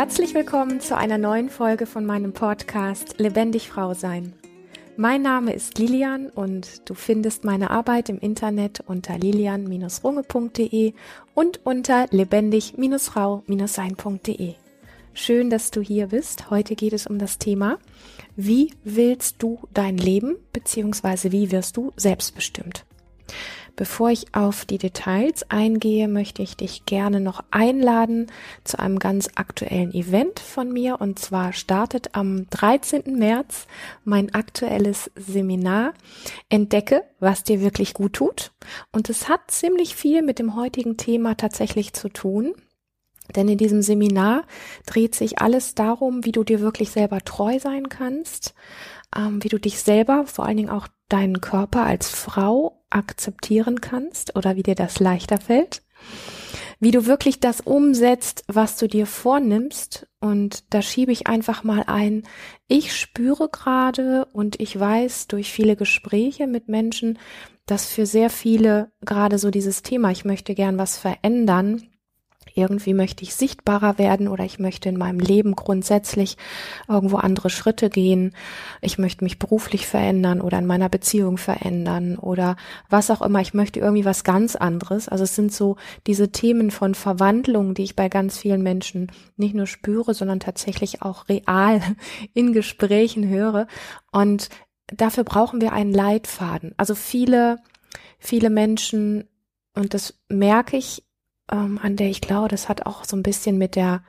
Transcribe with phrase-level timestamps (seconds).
[0.00, 4.32] Herzlich willkommen zu einer neuen Folge von meinem Podcast Lebendig Frau Sein.
[4.96, 10.94] Mein Name ist Lilian und du findest meine Arbeit im Internet unter lilian-runge.de
[11.34, 14.54] und unter lebendig-frau-sein.de.
[15.12, 16.48] Schön, dass du hier bist.
[16.48, 17.76] Heute geht es um das Thema,
[18.36, 21.30] wie willst du dein Leben bzw.
[21.30, 22.86] wie wirst du selbstbestimmt?
[23.76, 28.26] Bevor ich auf die Details eingehe, möchte ich dich gerne noch einladen
[28.64, 31.00] zu einem ganz aktuellen Event von mir.
[31.00, 33.18] Und zwar startet am 13.
[33.18, 33.66] März
[34.04, 35.94] mein aktuelles Seminar
[36.48, 38.52] Entdecke, was dir wirklich gut tut.
[38.92, 42.54] Und es hat ziemlich viel mit dem heutigen Thema tatsächlich zu tun.
[43.36, 44.44] Denn in diesem Seminar
[44.86, 48.54] dreht sich alles darum, wie du dir wirklich selber treu sein kannst,
[49.16, 54.36] ähm, wie du dich selber, vor allen Dingen auch deinen Körper als Frau akzeptieren kannst
[54.36, 55.82] oder wie dir das leichter fällt,
[56.78, 60.08] wie du wirklich das umsetzt, was du dir vornimmst.
[60.20, 62.22] Und da schiebe ich einfach mal ein,
[62.68, 67.18] ich spüre gerade und ich weiß durch viele Gespräche mit Menschen,
[67.66, 71.89] dass für sehr viele gerade so dieses Thema, ich möchte gern was verändern,
[72.54, 76.36] irgendwie möchte ich sichtbarer werden oder ich möchte in meinem Leben grundsätzlich
[76.88, 78.34] irgendwo andere Schritte gehen.
[78.80, 82.56] Ich möchte mich beruflich verändern oder in meiner Beziehung verändern oder
[82.88, 83.40] was auch immer.
[83.40, 85.08] Ich möchte irgendwie was ganz anderes.
[85.08, 89.54] Also es sind so diese Themen von Verwandlung, die ich bei ganz vielen Menschen nicht
[89.54, 91.80] nur spüre, sondern tatsächlich auch real
[92.34, 93.66] in Gesprächen höre.
[94.12, 94.48] Und
[94.86, 96.74] dafür brauchen wir einen Leitfaden.
[96.76, 97.58] Also viele,
[98.18, 99.28] viele Menschen,
[99.74, 101.04] und das merke ich
[101.50, 104.02] ähm, an der ich glaube, das hat auch so ein bisschen mit der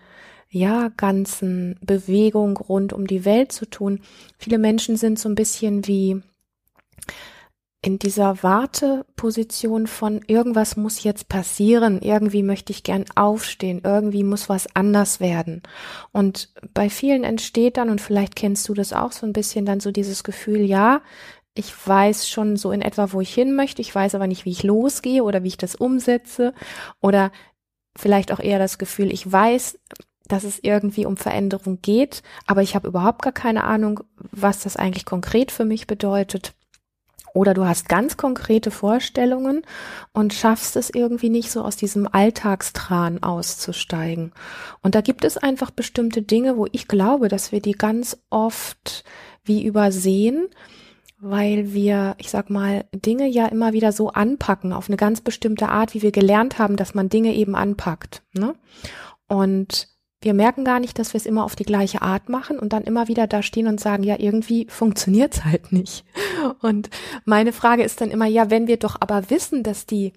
[0.49, 4.01] ja ganzen Bewegung rund um die Welt zu tun.
[4.37, 6.21] Viele Menschen sind so ein bisschen wie
[7.83, 14.49] in dieser Warteposition von irgendwas muss jetzt passieren, irgendwie möchte ich gern aufstehen, irgendwie muss
[14.49, 15.63] was anders werden.
[16.11, 19.79] Und bei vielen entsteht dann, und vielleicht kennst du das auch so ein bisschen, dann
[19.79, 21.01] so dieses Gefühl, ja,
[21.53, 24.51] ich weiß schon so in etwa, wo ich hin möchte, ich weiß aber nicht, wie
[24.51, 26.53] ich losgehe oder wie ich das umsetze
[27.01, 27.31] oder
[27.95, 29.77] vielleicht auch eher das Gefühl, ich weiß,
[30.27, 34.77] dass es irgendwie um Veränderung geht, aber ich habe überhaupt gar keine Ahnung, was das
[34.77, 36.53] eigentlich konkret für mich bedeutet.
[37.33, 39.61] Oder du hast ganz konkrete Vorstellungen
[40.13, 44.33] und schaffst es irgendwie nicht so aus diesem Alltagstran auszusteigen.
[44.81, 49.05] Und da gibt es einfach bestimmte Dinge, wo ich glaube, dass wir die ganz oft
[49.43, 50.49] wie übersehen
[51.21, 55.69] weil wir, ich sag mal, Dinge ja immer wieder so anpacken, auf eine ganz bestimmte
[55.69, 58.23] Art, wie wir gelernt haben, dass man Dinge eben anpackt.
[58.33, 58.55] Ne?
[59.27, 59.87] Und
[60.23, 62.83] wir merken gar nicht, dass wir es immer auf die gleiche Art machen und dann
[62.83, 66.05] immer wieder da stehen und sagen, ja, irgendwie funktioniert's halt nicht.
[66.61, 66.89] Und
[67.25, 70.13] meine Frage ist dann immer, ja, wenn wir doch aber wissen, dass die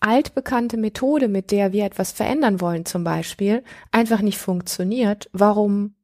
[0.00, 3.62] altbekannte Methode, mit der wir etwas verändern wollen zum Beispiel,
[3.92, 5.94] einfach nicht funktioniert, warum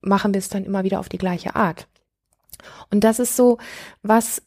[0.00, 1.86] machen wir es dann immer wieder auf die gleiche Art?
[2.90, 3.58] Und das ist so
[4.02, 4.42] was,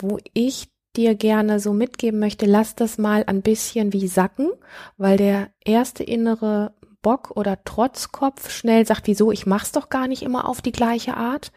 [0.00, 4.50] wo ich dir gerne so mitgeben möchte, lass das mal ein bisschen wie sacken,
[4.96, 6.72] weil der erste innere
[7.02, 11.16] Bock oder Trotzkopf schnell sagt, wieso, ich mach's doch gar nicht immer auf die gleiche
[11.16, 11.52] Art.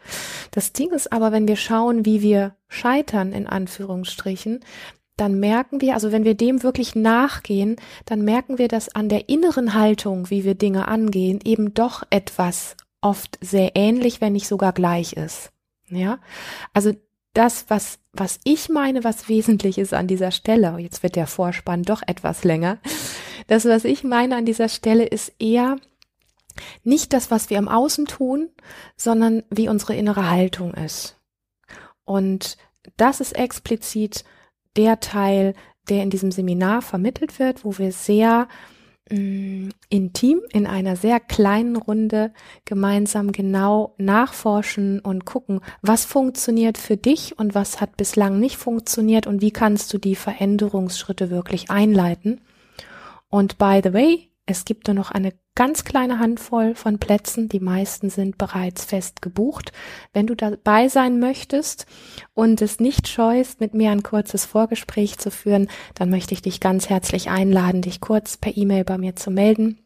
[0.52, 4.60] Das Ding ist aber, wenn wir schauen, wie wir scheitern, in Anführungsstrichen,
[5.16, 7.76] dann merken wir, also wenn wir dem wirklich nachgehen,
[8.06, 12.76] dann merken wir, dass an der inneren Haltung, wie wir Dinge angehen, eben doch etwas
[13.00, 15.50] oft sehr ähnlich, wenn nicht sogar gleich ist.
[15.92, 16.18] Ja,
[16.72, 16.92] also
[17.34, 21.82] das, was, was ich meine, was wesentlich ist an dieser Stelle, jetzt wird der Vorspann
[21.82, 22.78] doch etwas länger.
[23.46, 25.76] Das, was ich meine an dieser Stelle, ist eher
[26.84, 28.50] nicht das, was wir im Außen tun,
[28.96, 31.18] sondern wie unsere innere Haltung ist.
[32.04, 32.56] Und
[32.96, 34.24] das ist explizit
[34.76, 35.54] der Teil,
[35.88, 38.48] der in diesem Seminar vermittelt wird, wo wir sehr
[39.12, 42.32] intim in einer sehr kleinen Runde
[42.64, 49.26] gemeinsam genau nachforschen und gucken, was funktioniert für dich und was hat bislang nicht funktioniert
[49.26, 52.40] und wie kannst du die Veränderungsschritte wirklich einleiten.
[53.28, 57.48] Und by the way, es gibt nur noch eine ganz kleine Handvoll von Plätzen.
[57.48, 59.72] Die meisten sind bereits fest gebucht.
[60.12, 61.86] Wenn du dabei sein möchtest
[62.34, 66.60] und es nicht scheust, mit mir ein kurzes Vorgespräch zu führen, dann möchte ich dich
[66.60, 69.78] ganz herzlich einladen, dich kurz per E-Mail bei mir zu melden.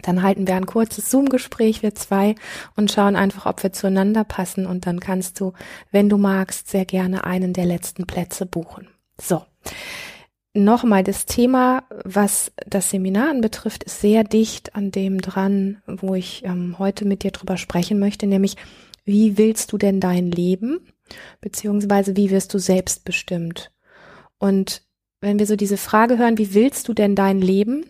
[0.00, 2.34] Dann halten wir ein kurzes Zoom-Gespräch, wir zwei,
[2.76, 4.66] und schauen einfach, ob wir zueinander passen.
[4.66, 5.52] Und dann kannst du,
[5.90, 8.88] wenn du magst, sehr gerne einen der letzten Plätze buchen.
[9.20, 9.42] So
[10.54, 16.44] nochmal, das Thema, was das Seminar anbetrifft, ist sehr dicht an dem dran, wo ich
[16.44, 18.56] ähm, heute mit dir drüber sprechen möchte, nämlich
[19.04, 20.80] wie willst du denn dein Leben,
[21.40, 23.72] beziehungsweise wie wirst du selbstbestimmt?
[24.38, 24.82] Und
[25.20, 27.84] wenn wir so diese Frage hören, wie willst du denn dein Leben,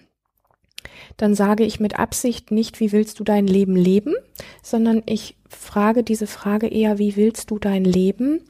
[1.16, 4.14] dann sage ich mit Absicht nicht, wie willst du dein Leben leben,
[4.62, 8.40] sondern ich frage diese Frage eher, wie willst du dein Leben?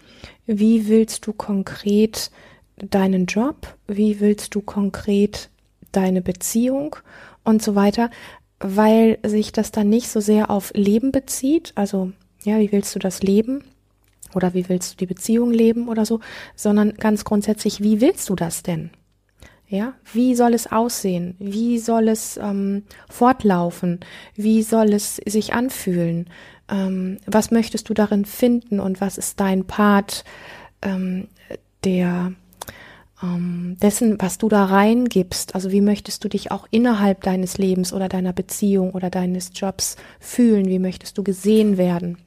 [0.47, 2.31] Wie willst du konkret
[2.77, 3.75] deinen Job?
[3.87, 5.51] Wie willst du konkret
[5.93, 6.97] deine Beziehung
[7.45, 8.11] und so weiter?
[8.59, 12.13] Weil sich das dann nicht so sehr auf Leben bezieht, also
[12.45, 13.65] ja, wie willst du das leben?
[14.35, 16.21] Oder wie willst du die Beziehung leben oder so,
[16.57, 18.91] sondern ganz grundsätzlich, wie willst du das denn?
[19.69, 21.35] Ja, wie soll es aussehen?
[21.39, 24.01] Wie soll es ähm, fortlaufen?
[24.35, 26.29] Wie soll es sich anfühlen?
[26.69, 30.25] Ähm, was möchtest du darin finden und was ist dein Part
[30.83, 31.29] ähm,
[31.85, 32.33] der
[33.23, 35.55] ähm, dessen, was du da reingibst?
[35.55, 39.97] Also wie möchtest du dich auch innerhalb deines Lebens oder deiner Beziehung oder deines Jobs
[40.21, 40.67] fühlen?
[40.67, 42.19] Wie möchtest du gesehen werden?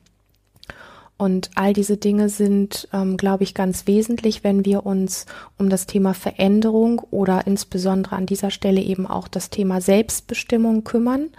[1.17, 5.25] Und all diese Dinge sind, ähm, glaube ich, ganz wesentlich, wenn wir uns
[5.57, 11.29] um das Thema Veränderung oder insbesondere an dieser Stelle eben auch das Thema Selbstbestimmung kümmern,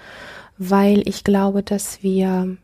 [0.57, 2.57] weil ich glaube, dass wir,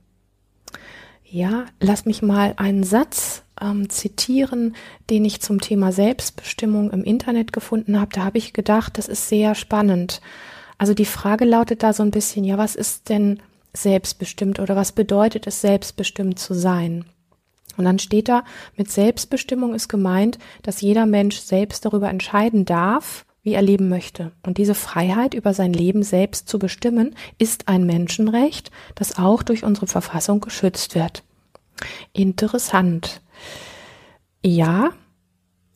[1.29, 4.75] ja, lass mich mal einen Satz ähm, zitieren,
[5.09, 8.11] den ich zum Thema Selbstbestimmung im Internet gefunden habe.
[8.13, 10.21] Da habe ich gedacht, das ist sehr spannend.
[10.79, 13.41] Also die Frage lautet da so ein bisschen, ja, was ist denn
[13.73, 17.05] selbstbestimmt oder was bedeutet es, selbstbestimmt zu sein?
[17.77, 18.45] Und dann steht da,
[18.77, 24.33] mit Selbstbestimmung ist gemeint, dass jeder Mensch selbst darüber entscheiden darf, wie er leben möchte.
[24.43, 29.65] Und diese Freiheit, über sein Leben selbst zu bestimmen, ist ein Menschenrecht, das auch durch
[29.65, 31.23] unsere Verfassung geschützt wird.
[32.13, 33.21] Interessant.
[34.45, 34.91] Ja,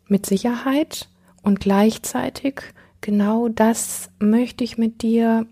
[0.09, 1.09] mit Sicherheit.
[1.43, 2.63] Und gleichzeitig
[3.01, 5.47] genau das möchte ich mit dir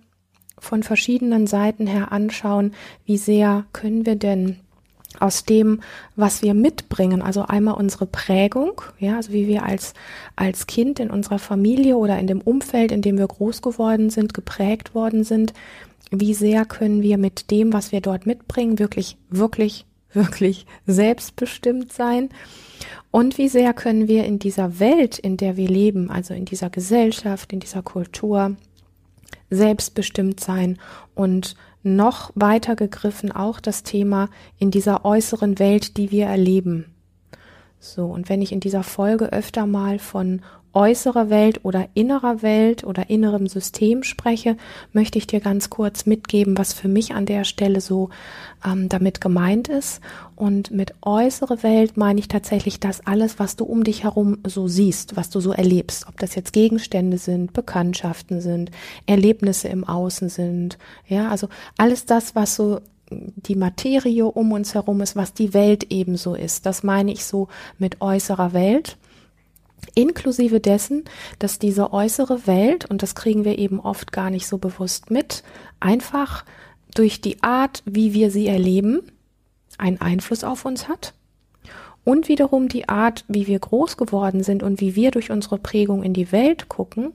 [0.59, 2.75] von verschiedenen Seiten her anschauen,
[3.05, 4.57] wie sehr können wir denn
[5.21, 5.81] aus dem,
[6.17, 9.95] was wir mitbringen, also einmal unsere Prägung, ja, also wie wir als,
[10.35, 14.35] als Kind in unserer Familie oder in dem Umfeld, in dem wir groß geworden sind,
[14.35, 15.53] geprägt worden sind,
[16.11, 22.31] wie sehr können wir mit dem, was wir dort mitbringen, wirklich, wirklich, wirklich selbstbestimmt sein
[23.11, 26.69] und wie sehr können wir in dieser Welt, in der wir leben, also in dieser
[26.69, 28.57] Gesellschaft, in dieser Kultur,
[29.51, 30.79] selbstbestimmt sein
[31.15, 36.87] und noch weiter gegriffen auch das Thema in dieser äußeren Welt, die wir erleben.
[37.79, 40.41] So, und wenn ich in dieser Folge öfter mal von
[40.75, 44.57] äußerer Welt oder innerer Welt oder innerem System spreche,
[44.93, 48.11] möchte ich dir ganz kurz mitgeben, was für mich an der Stelle so
[48.65, 50.01] ähm, damit gemeint ist.
[50.37, 54.69] Und mit äußere Welt meine ich tatsächlich das alles, was du um dich herum so
[54.69, 56.07] siehst, was du so erlebst.
[56.09, 58.71] Ob das jetzt Gegenstände sind, Bekanntschaften sind,
[59.07, 60.79] Erlebnisse im Außen sind.
[61.09, 62.81] Ja, also alles das, was so
[63.11, 66.67] die Materie um uns herum ist, was die Welt ebenso ist.
[66.67, 67.49] Das meine ich so
[67.79, 68.97] mit äußerer Welt
[69.95, 71.05] inklusive dessen,
[71.39, 75.43] dass diese äußere Welt, und das kriegen wir eben oft gar nicht so bewusst mit,
[75.81, 76.45] einfach
[76.95, 79.03] durch die Art, wie wir sie erleben,
[79.79, 81.15] einen Einfluss auf uns hat
[82.05, 86.03] und wiederum die Art, wie wir groß geworden sind und wie wir durch unsere Prägung
[86.03, 87.13] in die Welt gucken,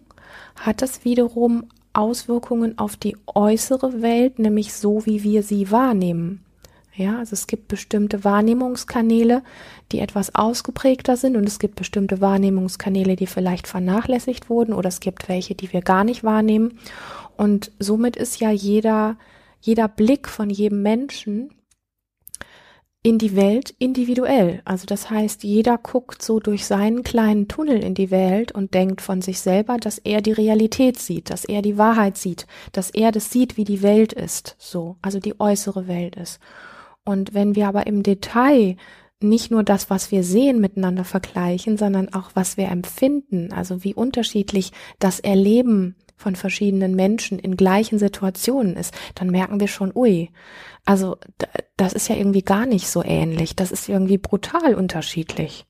[0.56, 6.44] hat das wiederum Auswirkungen auf die äußere Welt, nämlich so, wie wir sie wahrnehmen.
[6.96, 9.44] Ja, also es gibt bestimmte Wahrnehmungskanäle,
[9.92, 15.00] die etwas ausgeprägter sind und es gibt bestimmte Wahrnehmungskanäle, die vielleicht vernachlässigt wurden oder es
[15.00, 16.80] gibt welche, die wir gar nicht wahrnehmen.
[17.38, 19.18] Und somit ist ja jeder,
[19.62, 21.54] jeder Blick von jedem Menschen
[23.02, 24.62] in die Welt individuell.
[24.66, 29.00] Also das heißt, jeder guckt so durch seinen kleinen Tunnel in die Welt und denkt
[29.00, 33.14] von sich selber, dass er die Realität sieht, dass er die Wahrheit sieht, dass er
[33.14, 36.40] das sieht, wie die Welt ist, so, also die äußere Welt ist.
[37.10, 38.76] Und wenn wir aber im Detail
[39.20, 43.96] nicht nur das, was wir sehen, miteinander vergleichen, sondern auch, was wir empfinden, also wie
[43.96, 50.30] unterschiedlich das Erleben von verschiedenen Menschen in gleichen Situationen ist, dann merken wir schon, ui,
[50.86, 51.18] also
[51.78, 55.66] das ist ja irgendwie gar nicht so ähnlich, das ist irgendwie brutal unterschiedlich.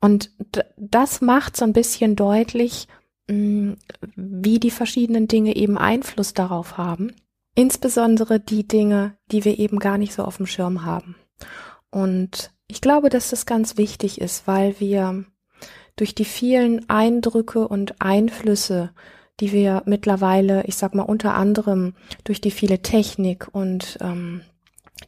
[0.00, 0.30] Und
[0.78, 2.88] das macht so ein bisschen deutlich,
[3.28, 3.72] mm,
[4.16, 7.12] wie die verschiedenen Dinge eben Einfluss darauf haben
[7.54, 11.14] Insbesondere die Dinge, die wir eben gar nicht so auf dem Schirm haben.
[11.90, 15.24] Und ich glaube, dass das ganz wichtig ist, weil wir
[15.96, 18.90] durch die vielen Eindrücke und Einflüsse,
[19.40, 21.94] die wir mittlerweile, ich sag mal unter anderem
[22.24, 24.42] durch die viele Technik und ähm,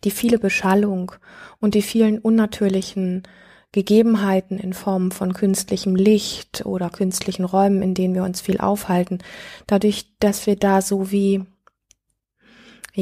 [0.04, 1.12] die viele Beschallung
[1.60, 3.22] und die vielen unnatürlichen
[3.72, 9.18] Gegebenheiten in Form von künstlichem Licht oder künstlichen Räumen, in denen wir uns viel aufhalten,
[9.66, 11.44] dadurch, dass wir da so wie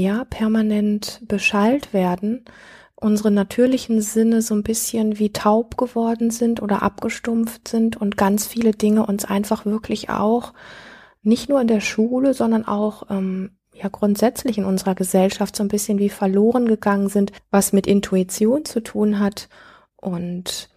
[0.01, 2.45] ja, permanent beschallt werden,
[2.97, 8.47] unsere natürlichen Sinne so ein bisschen wie taub geworden sind oder abgestumpft sind und ganz
[8.47, 10.53] viele Dinge uns einfach wirklich auch
[11.23, 15.69] nicht nur in der Schule, sondern auch ähm, ja grundsätzlich in unserer Gesellschaft so ein
[15.69, 19.49] bisschen wie verloren gegangen sind, was mit Intuition zu tun hat.
[19.97, 20.71] Und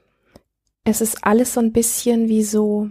[0.83, 2.89] es ist alles so ein bisschen wie so,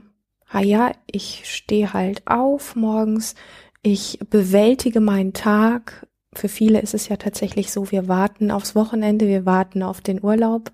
[0.48, 3.34] ah ja, ich stehe halt auf morgens,
[3.82, 6.06] ich bewältige meinen Tag.
[6.36, 10.22] Für viele ist es ja tatsächlich so, wir warten aufs Wochenende, wir warten auf den
[10.22, 10.70] Urlaub.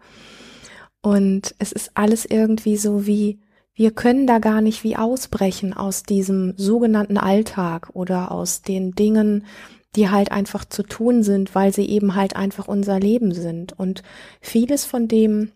[1.01, 3.41] Und es ist alles irgendwie so wie,
[3.75, 9.45] wir können da gar nicht wie ausbrechen aus diesem sogenannten Alltag oder aus den Dingen,
[9.97, 13.79] die halt einfach zu tun sind, weil sie eben halt einfach unser Leben sind.
[13.79, 14.03] Und
[14.41, 15.53] vieles von dem,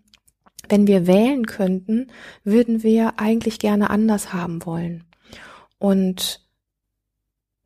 [0.69, 2.09] wenn wir wählen könnten,
[2.45, 5.05] würden wir eigentlich gerne anders haben wollen.
[5.79, 6.46] Und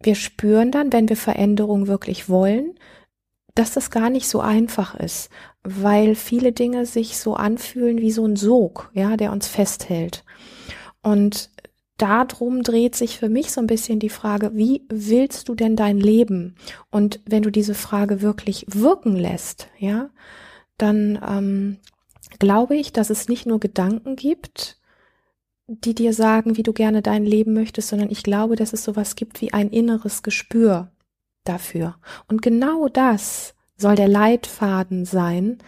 [0.03, 2.75] wir spüren dann, wenn wir Veränderung wirklich wollen,
[3.55, 5.31] dass das gar nicht so einfach ist,
[5.63, 10.25] weil viele Dinge sich so anfühlen wie so ein Sog, ja, der uns festhält.
[11.03, 11.51] Und
[11.97, 15.99] darum dreht sich für mich so ein bisschen die Frage, wie willst du denn dein
[15.99, 16.55] Leben?
[16.91, 20.11] Und wenn du diese Frage wirklich wirken lässt, ja,
[20.79, 21.77] dann ähm,
[22.39, 24.80] glaube ich, dass es nicht nur Gedanken gibt,
[25.73, 29.15] die dir sagen, wie du gerne dein Leben möchtest, sondern ich glaube, dass es sowas
[29.15, 30.91] gibt wie ein inneres Gespür
[31.45, 31.97] dafür.
[32.27, 35.59] Und genau das soll der Leitfaden sein,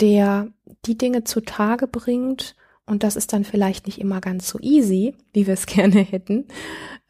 [0.00, 0.48] der
[0.86, 2.56] die Dinge zutage bringt,
[2.86, 6.46] und das ist dann vielleicht nicht immer ganz so easy, wie wir es gerne hätten.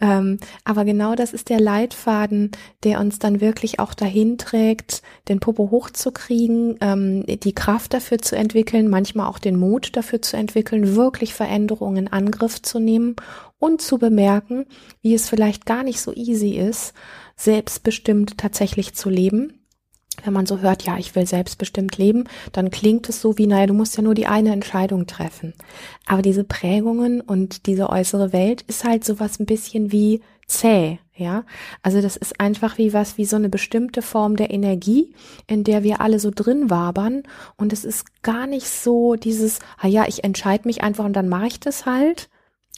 [0.00, 2.50] Ähm, aber genau das ist der Leitfaden,
[2.84, 8.36] der uns dann wirklich auch dahin trägt, den Popo hochzukriegen, ähm, die Kraft dafür zu
[8.36, 13.16] entwickeln, manchmal auch den Mut dafür zu entwickeln, wirklich Veränderungen in Angriff zu nehmen
[13.58, 14.66] und zu bemerken,
[15.00, 16.92] wie es vielleicht gar nicht so easy ist,
[17.36, 19.63] selbstbestimmt tatsächlich zu leben
[20.22, 23.66] wenn man so hört, ja, ich will selbstbestimmt leben, dann klingt es so wie, naja,
[23.66, 25.54] du musst ja nur die eine Entscheidung treffen.
[26.06, 31.44] Aber diese Prägungen und diese äußere Welt ist halt sowas ein bisschen wie zäh, ja.
[31.82, 35.14] Also das ist einfach wie was, wie so eine bestimmte Form der Energie,
[35.46, 37.22] in der wir alle so drin wabern.
[37.56, 41.28] Und es ist gar nicht so dieses, ah ja, ich entscheide mich einfach und dann
[41.28, 42.28] mache ich das halt,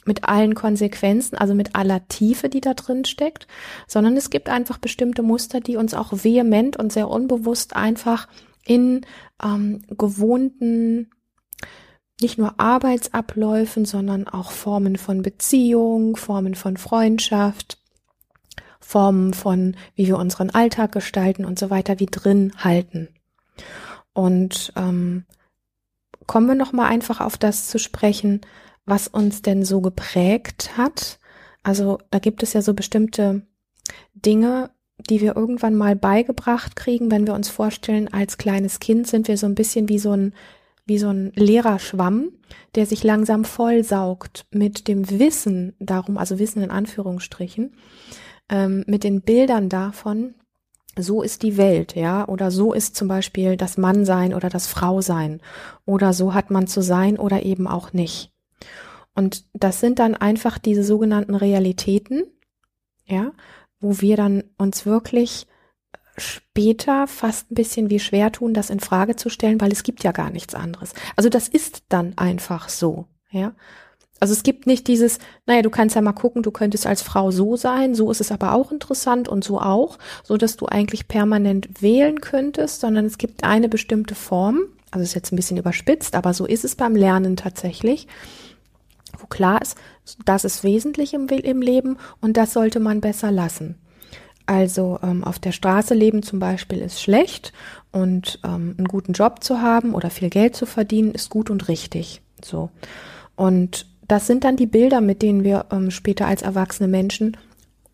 [0.07, 3.47] mit allen Konsequenzen, also mit aller Tiefe, die da drin steckt,
[3.87, 8.27] sondern es gibt einfach bestimmte Muster, die uns auch vehement und sehr unbewusst einfach
[8.65, 9.05] in
[9.43, 11.09] ähm, gewohnten
[12.21, 17.77] nicht nur Arbeitsabläufen, sondern auch Formen von Beziehung, Formen von Freundschaft,
[18.79, 23.09] Formen von, wie wir unseren Alltag gestalten und so weiter, wie drin halten.
[24.13, 25.25] Und ähm,
[26.25, 28.41] kommen wir noch mal einfach auf das zu sprechen,
[28.87, 31.19] was uns denn so geprägt hat.
[31.61, 33.43] Also da gibt es ja so bestimmte
[34.15, 34.71] Dinge,
[35.09, 39.37] die wir irgendwann mal beigebracht kriegen, wenn wir uns vorstellen, als kleines Kind sind wir
[39.37, 40.33] so ein bisschen wie so ein
[40.87, 42.31] wie so ein leerer Schwamm,
[42.75, 47.73] der sich langsam vollsaugt mit dem Wissen darum, also Wissen in Anführungsstrichen,
[48.47, 50.33] ähm, mit den Bildern davon,
[50.97, 55.41] so ist die Welt, ja, oder so ist zum Beispiel das Mannsein oder das Frausein,
[55.85, 58.31] oder so hat man zu sein oder eben auch nicht.
[59.17, 62.25] Und das sind dann einfach diese sogenannten Realitäten,
[63.03, 63.31] ja,
[63.79, 65.47] wo wir dann uns wirklich
[66.17, 70.03] später fast ein bisschen wie schwer tun, das in Frage zu stellen, weil es gibt
[70.03, 70.93] ja gar nichts anderes.
[71.15, 73.55] Also das ist dann einfach so, ja.
[74.19, 77.31] Also es gibt nicht dieses, naja, du kannst ja mal gucken, du könntest als Frau
[77.31, 81.07] so sein, so ist es aber auch interessant und so auch, so dass du eigentlich
[81.07, 84.59] permanent wählen könntest, sondern es gibt eine bestimmte Form,
[84.91, 88.07] also ist jetzt ein bisschen überspitzt, aber so ist es beim Lernen tatsächlich
[89.21, 89.77] wo klar ist,
[90.25, 93.75] das ist wesentlich im, im Leben und das sollte man besser lassen.
[94.45, 97.51] Also ähm, auf der Straße leben zum Beispiel ist schlecht
[97.91, 101.67] und ähm, einen guten Job zu haben oder viel Geld zu verdienen ist gut und
[101.67, 102.21] richtig.
[102.43, 102.69] So
[103.35, 107.37] und das sind dann die Bilder, mit denen wir ähm, später als erwachsene Menschen,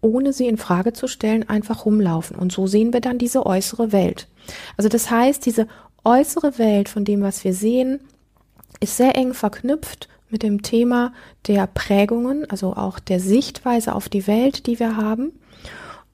[0.01, 2.37] ohne sie in Frage zu stellen, einfach rumlaufen.
[2.37, 4.27] Und so sehen wir dann diese äußere Welt.
[4.77, 5.67] Also das heißt, diese
[6.03, 7.99] äußere Welt von dem, was wir sehen,
[8.79, 11.13] ist sehr eng verknüpft mit dem Thema
[11.47, 15.31] der Prägungen, also auch der Sichtweise auf die Welt, die wir haben.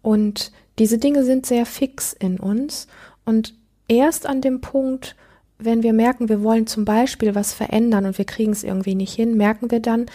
[0.04, 2.88] Und diese Dinge sind sehr fix in uns.
[3.26, 3.56] Und
[3.88, 5.16] erst an dem Punkt,
[5.58, 9.14] wenn wir merken, wir wollen zum Beispiel was verändern und wir kriegen es irgendwie nicht
[9.14, 10.06] hin, merken wir dann,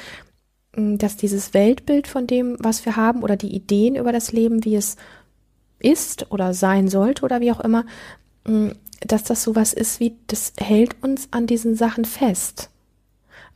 [0.75, 4.64] hm, dass dieses Weltbild von dem, was wir haben oder die Ideen über das Leben,
[4.64, 4.96] wie es
[5.78, 7.84] ist oder sein sollte oder wie auch immer,
[8.46, 12.70] hm, dass das sowas ist wie, das hält uns an diesen Sachen fest.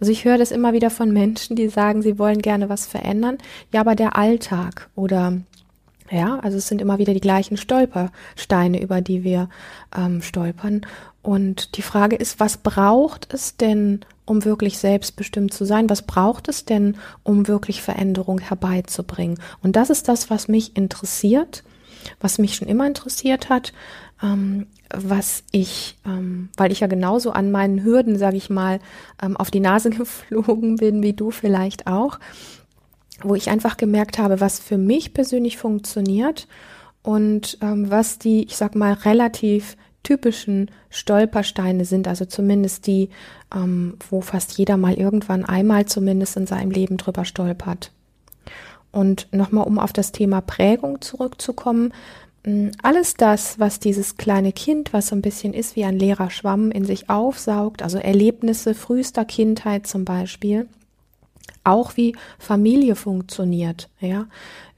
[0.01, 3.39] Also ich höre das immer wieder von Menschen, die sagen, sie wollen gerne was verändern.
[3.73, 5.39] Ja, aber der Alltag oder
[6.11, 9.49] ja, also es sind immer wieder die gleichen Stolpersteine, über die wir
[9.97, 10.83] ähm, stolpern.
[11.23, 15.91] Und die Frage ist, was braucht es denn, um wirklich selbstbestimmt zu sein?
[15.91, 19.39] Was braucht es denn, um wirklich Veränderung herbeizubringen?
[19.63, 21.65] Und das ist das, was mich interessiert,
[22.21, 23.73] was mich schon immer interessiert hat,
[24.23, 28.81] ähm, was ich, ähm, weil ich ja genauso an meinen Hürden, sage ich mal,
[29.23, 32.19] ähm, auf die Nase geflogen bin, wie du vielleicht auch,
[33.23, 36.47] wo ich einfach gemerkt habe, was für mich persönlich funktioniert
[37.03, 43.11] und ähm, was die, ich sag mal, relativ typischen Stolpersteine sind, also zumindest die,
[43.55, 47.93] ähm, wo fast jeder mal irgendwann einmal zumindest in seinem Leben drüber stolpert.
[48.91, 51.93] Und nochmal, um auf das Thema Prägung zurückzukommen,
[52.83, 56.71] alles das, was dieses kleine Kind, was so ein bisschen ist wie ein leerer Schwamm,
[56.71, 60.69] in sich aufsaugt, also Erlebnisse frühester Kindheit zum Beispiel,
[61.65, 64.27] auch wie Familie funktioniert, ja,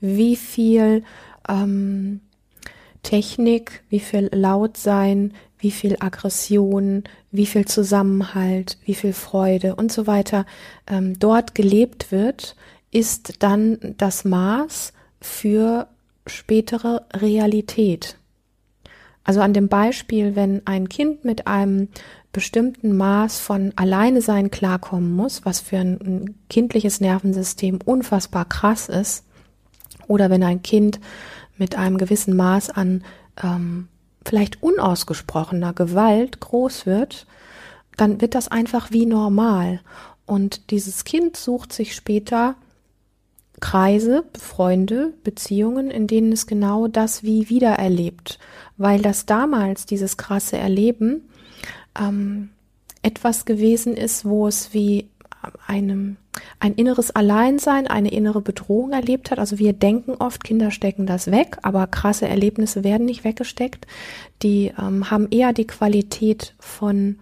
[0.00, 1.04] wie viel
[1.48, 2.20] ähm,
[3.02, 10.06] Technik, wie viel Lautsein, wie viel Aggression, wie viel Zusammenhalt, wie viel Freude und so
[10.06, 10.46] weiter
[10.86, 12.56] ähm, dort gelebt wird,
[12.90, 15.86] ist dann das Maß für
[16.26, 18.16] spätere Realität.
[19.24, 21.88] Also an dem Beispiel, wenn ein Kind mit einem
[22.32, 29.24] bestimmten Maß von Alleine sein klarkommen muss, was für ein, kindliches Nervensystem unfassbar krass ist,
[30.06, 31.00] oder wenn ein Kind
[31.56, 33.04] mit einem gewissen Maß an
[33.42, 33.88] ähm,
[34.24, 37.26] vielleicht unausgesprochener Gewalt groß wird,
[37.96, 39.80] dann wird das einfach wie normal.
[40.26, 42.54] Und dieses Kind sucht sich später
[43.60, 48.38] Kreise, Freunde, Beziehungen, in denen es genau das wie wieder erlebt,
[48.76, 51.28] weil das damals, dieses krasse Erleben,
[51.98, 52.50] ähm,
[53.02, 55.08] etwas gewesen ist, wo es wie
[55.66, 56.16] einem
[56.58, 59.38] ein inneres Alleinsein, eine innere Bedrohung erlebt hat.
[59.38, 63.86] Also wir denken oft, Kinder stecken das weg, aber krasse Erlebnisse werden nicht weggesteckt.
[64.42, 67.18] Die ähm, haben eher die Qualität von,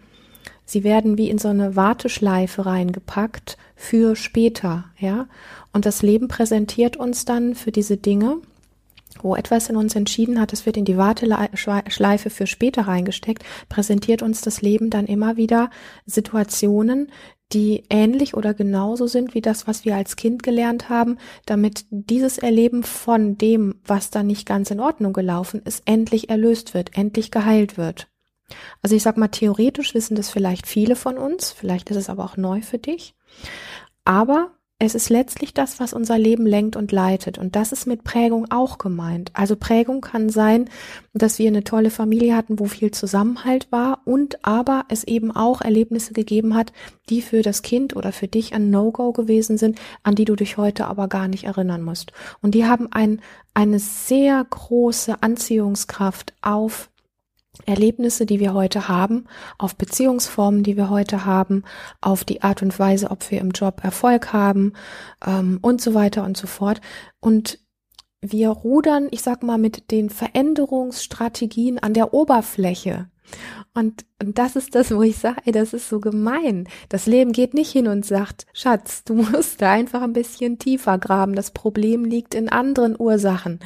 [0.69, 5.26] sie werden wie in so eine Warteschleife reingepackt für später, ja.
[5.73, 8.37] Und das Leben präsentiert uns dann für diese Dinge,
[9.23, 14.23] wo etwas in uns entschieden hat, es wird in die Warteschleife für später reingesteckt, präsentiert
[14.23, 15.71] uns das Leben dann immer wieder
[16.07, 17.11] Situationen,
[17.52, 22.37] die ähnlich oder genauso sind wie das, was wir als Kind gelernt haben, damit dieses
[22.37, 27.31] Erleben von dem, was da nicht ganz in Ordnung gelaufen ist, endlich erlöst wird, endlich
[27.31, 28.09] geheilt wird.
[28.82, 32.25] Also ich sag mal, theoretisch wissen das vielleicht viele von uns, vielleicht ist es aber
[32.25, 33.15] auch neu für dich.
[34.04, 37.37] Aber es ist letztlich das, was unser Leben lenkt und leitet.
[37.37, 39.32] Und das ist mit Prägung auch gemeint.
[39.34, 40.71] Also Prägung kann sein,
[41.13, 45.63] dass wir eine tolle Familie hatten, wo viel Zusammenhalt war und aber es eben auch
[45.63, 46.73] Erlebnisse gegeben hat,
[47.08, 50.58] die für das Kind oder für dich ein No-Go gewesen sind, an die du dich
[50.58, 52.13] heute aber gar nicht erinnern musst.
[52.41, 53.21] Und die haben ein,
[53.54, 56.89] eine sehr große Anziehungskraft auf
[57.67, 59.25] Erlebnisse, die wir heute haben,
[59.58, 61.65] auf Beziehungsformen, die wir heute haben,
[62.00, 64.73] auf die Art und Weise, ob wir im Job Erfolg haben
[65.26, 66.80] ähm, und so weiter und so fort.
[67.21, 67.58] Und
[68.21, 73.08] wir rudern, ich sag mal, mit den Veränderungsstrategien an der Oberfläche.
[73.75, 76.69] Und, und das ist das, wo ich sage, ey, das ist so gemein.
[76.88, 80.99] Das Leben geht nicht hin und sagt, Schatz, du musst da einfach ein bisschen tiefer
[80.99, 81.34] graben.
[81.34, 83.60] Das Problem liegt in anderen Ursachen.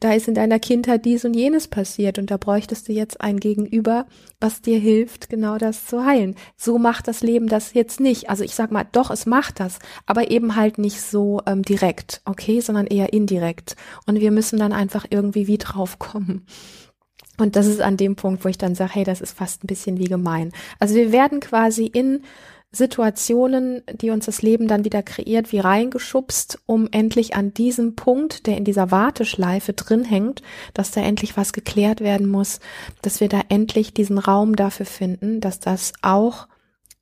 [0.00, 3.40] Da ist in deiner Kindheit dies und jenes passiert und da bräuchtest du jetzt ein
[3.40, 4.06] Gegenüber,
[4.40, 6.34] was dir hilft, genau das zu heilen.
[6.56, 8.28] So macht das Leben das jetzt nicht.
[8.28, 12.20] Also ich sag mal, doch, es macht das, aber eben halt nicht so ähm, direkt,
[12.26, 13.76] okay, sondern eher indirekt.
[14.04, 16.44] Und wir müssen dann einfach irgendwie wie drauf kommen.
[17.38, 19.66] Und das ist an dem Punkt, wo ich dann sage, hey, das ist fast ein
[19.66, 20.52] bisschen wie gemein.
[20.78, 22.22] Also wir werden quasi in
[22.72, 28.46] Situationen, die uns das Leben dann wieder kreiert, wie reingeschubst, um endlich an diesem Punkt,
[28.46, 30.42] der in dieser Warteschleife drin hängt,
[30.74, 32.60] dass da endlich was geklärt werden muss,
[33.02, 36.48] dass wir da endlich diesen Raum dafür finden, dass das auch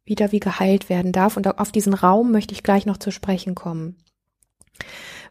[0.05, 1.37] wieder wie geheilt werden darf.
[1.37, 3.97] Und auf diesen Raum möchte ich gleich noch zu sprechen kommen.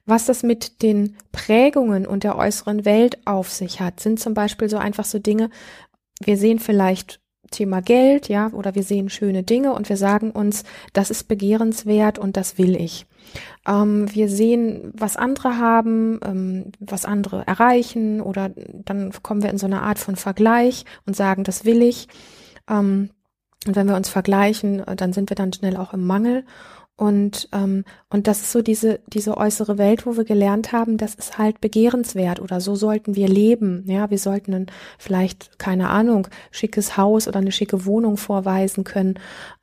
[0.05, 4.69] Was das mit den Prägungen und der äußeren Welt auf sich hat, sind zum Beispiel
[4.69, 5.49] so einfach so Dinge,
[6.21, 10.63] wir sehen vielleicht Thema Geld, ja, oder wir sehen schöne Dinge und wir sagen uns,
[10.91, 13.05] das ist begehrenswert und das will ich.
[13.67, 19.57] Ähm, wir sehen, was andere haben, ähm, was andere erreichen oder dann kommen wir in
[19.57, 22.07] so eine Art von Vergleich und sagen, das will ich.
[22.69, 23.09] Ähm,
[23.65, 26.43] und wenn wir uns vergleichen, dann sind wir dann schnell auch im Mangel.
[26.95, 31.15] Und, ähm, und das ist so diese, diese äußere Welt, wo wir gelernt haben, das
[31.15, 33.83] ist halt begehrenswert oder so sollten wir leben.
[33.87, 34.67] Ja, wir sollten ein,
[34.99, 39.15] vielleicht, keine Ahnung, schickes Haus oder eine schicke Wohnung vorweisen können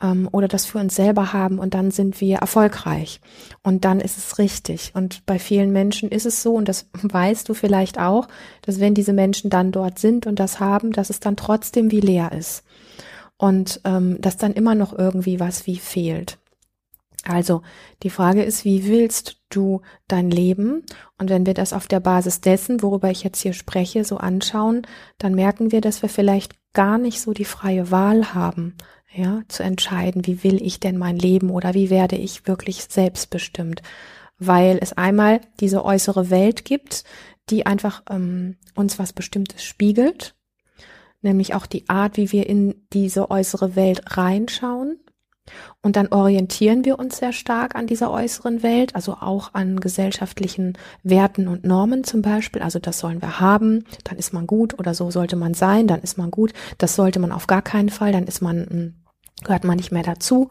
[0.03, 3.21] ähm, oder das für uns selber haben und dann sind wir erfolgreich.
[3.63, 4.91] Und dann ist es richtig.
[4.95, 8.27] Und bei vielen Menschen ist es so, und das weißt du vielleicht auch,
[8.63, 12.01] dass wenn diese Menschen dann dort sind und das haben, dass es dann trotzdem wie
[12.01, 12.65] leer ist.
[13.39, 16.40] und ähm, dass dann immer noch irgendwie was wie fehlt.
[17.25, 17.63] Also
[18.03, 20.85] die Frage ist, wie willst du dein Leben?
[21.19, 24.87] Und wenn wir das auf der Basis dessen, worüber ich jetzt hier spreche, so anschauen,
[25.19, 28.77] dann merken wir, dass wir vielleicht gar nicht so die freie Wahl haben,
[29.13, 33.83] ja, zu entscheiden, wie will ich denn mein Leben oder wie werde ich wirklich selbstbestimmt,
[34.39, 37.05] weil es einmal diese äußere Welt gibt,
[37.51, 40.37] die einfach ähm, uns was Bestimmtes spiegelt,
[41.23, 45.01] nämlich auch die Art, wie wir in diese äußere Welt reinschauen.
[45.83, 50.77] Und dann orientieren wir uns sehr stark an dieser äußeren Welt, also auch an gesellschaftlichen
[51.03, 52.63] Werten und Normen zum Beispiel.
[52.63, 56.01] Also das sollen wir haben, dann ist man gut oder so sollte man sein, dann
[56.01, 56.53] ist man gut.
[56.79, 58.95] Das sollte man auf gar keinen Fall, dann ist man, hm,
[59.43, 60.51] gehört man nicht mehr dazu.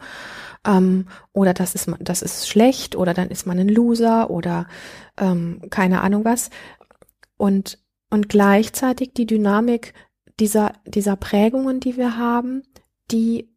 [0.66, 4.68] Ähm, oder das ist, das ist schlecht oder dann ist man ein Loser oder
[5.18, 6.50] ähm, keine Ahnung was.
[7.38, 9.94] Und, und gleichzeitig die Dynamik
[10.40, 12.64] dieser, dieser Prägungen, die wir haben,
[13.12, 13.50] die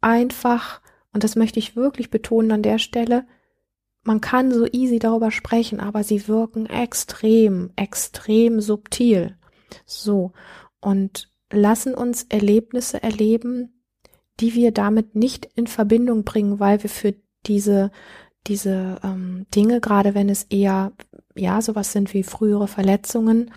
[0.00, 0.80] einfach,
[1.16, 3.24] und das möchte ich wirklich betonen an der Stelle,
[4.02, 9.38] man kann so easy darüber sprechen, aber sie wirken extrem, extrem subtil.
[9.86, 10.32] So.
[10.78, 13.82] Und lassen uns Erlebnisse erleben,
[14.40, 17.14] die wir damit nicht in Verbindung bringen, weil wir für
[17.46, 17.90] diese,
[18.46, 20.92] diese ähm, Dinge, gerade wenn es eher
[21.34, 23.52] ja, sowas sind wie frühere Verletzungen,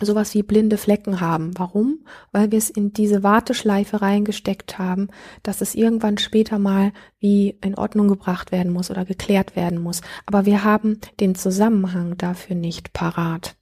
[0.00, 1.56] sowas wie blinde Flecken haben.
[1.58, 2.04] Warum?
[2.32, 5.08] Weil wir es in diese Warteschleife reingesteckt haben,
[5.42, 10.00] dass es irgendwann später mal wie in Ordnung gebracht werden muss oder geklärt werden muss.
[10.26, 13.56] Aber wir haben den Zusammenhang dafür nicht parat.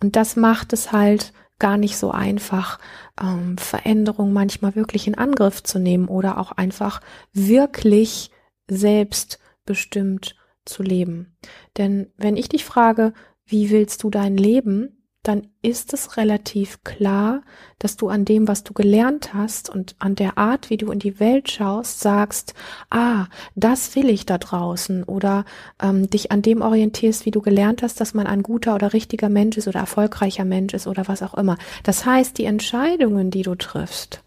[0.00, 2.78] Und das macht es halt gar nicht so einfach,
[3.20, 7.00] ähm, Veränderungen manchmal wirklich in Angriff zu nehmen oder auch einfach
[7.32, 8.30] wirklich
[8.68, 11.36] selbstbestimmt zu leben.
[11.78, 13.12] Denn wenn ich dich frage,
[13.46, 17.42] wie willst du dein Leben, dann ist es relativ klar,
[17.78, 20.98] dass du an dem, was du gelernt hast und an der Art, wie du in
[20.98, 22.54] die Welt schaust, sagst,
[22.90, 25.44] ah, das will ich da draußen oder
[25.80, 29.28] ähm, dich an dem orientierst, wie du gelernt hast, dass man ein guter oder richtiger
[29.28, 31.56] Mensch ist oder erfolgreicher Mensch ist oder was auch immer.
[31.84, 34.22] Das heißt, die Entscheidungen, die du triffst,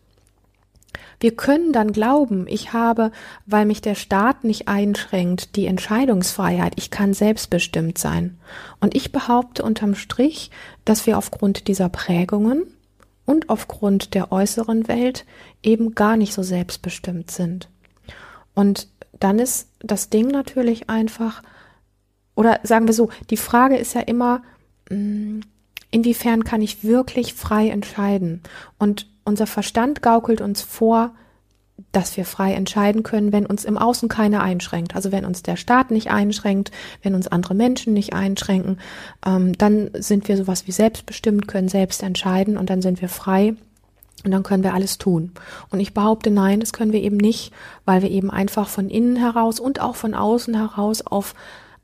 [1.19, 3.11] wir können dann glauben, ich habe,
[3.45, 8.37] weil mich der Staat nicht einschränkt, die Entscheidungsfreiheit, ich kann selbstbestimmt sein.
[8.79, 10.51] Und ich behaupte unterm Strich,
[10.83, 12.63] dass wir aufgrund dieser Prägungen
[13.25, 15.25] und aufgrund der äußeren Welt
[15.63, 17.69] eben gar nicht so selbstbestimmt sind.
[18.53, 18.87] Und
[19.19, 21.41] dann ist das Ding natürlich einfach,
[22.35, 24.43] oder sagen wir so, die Frage ist ja immer,
[24.89, 25.39] mm,
[25.95, 28.41] inwiefern kann ich wirklich frei entscheiden?
[28.77, 31.15] Und unser Verstand gaukelt uns vor,
[31.91, 34.95] dass wir frei entscheiden können, wenn uns im Außen keiner einschränkt.
[34.95, 38.79] Also wenn uns der Staat nicht einschränkt, wenn uns andere Menschen nicht einschränken,
[39.25, 43.55] ähm, dann sind wir sowas wie selbstbestimmt, können selbst entscheiden und dann sind wir frei
[44.25, 45.31] und dann können wir alles tun.
[45.69, 47.53] Und ich behaupte, nein, das können wir eben nicht,
[47.85, 51.35] weil wir eben einfach von innen heraus und auch von außen heraus auf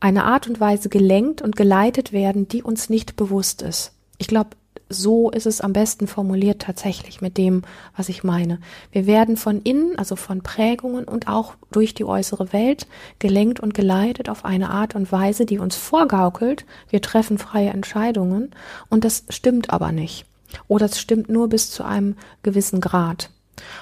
[0.02, 3.94] eine Art und Weise gelenkt und geleitet werden, die uns nicht bewusst ist.
[4.22, 4.52] Ich glaube,
[4.88, 7.64] so ist es am besten formuliert tatsächlich mit dem,
[7.98, 8.60] was ich meine.
[8.92, 12.86] Wir werden von innen, also von Prägungen und auch durch die äußere Welt
[13.18, 18.52] gelenkt und geleitet auf eine Art und Weise, die uns vorgaukelt, wir treffen freie Entscheidungen
[18.90, 20.28] und das stimmt aber nicht.
[20.68, 23.32] Oder es stimmt nur bis zu einem gewissen Grad.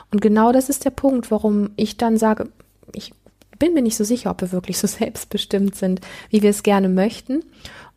[0.09, 2.47] Und genau das ist der Punkt, warum ich dann sage,
[2.93, 3.13] ich
[3.57, 5.99] bin mir nicht so sicher, ob wir wirklich so selbstbestimmt sind,
[6.29, 7.43] wie wir es gerne möchten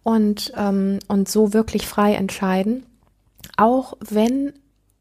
[0.02, 2.84] und, ähm, und so wirklich frei entscheiden
[3.56, 4.52] auch wenn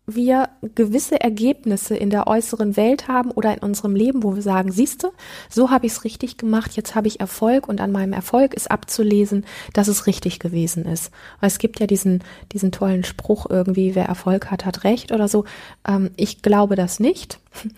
[0.08, 4.72] wir gewisse Ergebnisse in der äußeren Welt haben oder in unserem Leben, wo wir sagen,
[4.72, 5.12] siehste,
[5.48, 8.70] so habe ich es richtig gemacht, jetzt habe ich Erfolg und an meinem Erfolg ist
[8.70, 11.12] abzulesen, dass es richtig gewesen ist.
[11.40, 15.30] Weil es gibt ja diesen, diesen tollen Spruch irgendwie, wer Erfolg hat, hat Recht oder
[15.30, 15.46] so.
[15.88, 17.40] Ähm, ich glaube das nicht.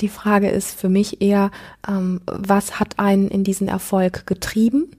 [0.00, 1.52] Die Frage ist für mich eher,
[1.86, 4.90] ähm, was hat einen in diesen Erfolg getrieben?